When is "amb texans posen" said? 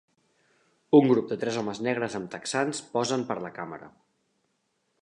2.21-3.29